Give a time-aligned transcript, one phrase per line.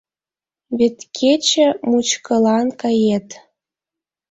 [0.77, 3.27] Вет кече мучкылан кает.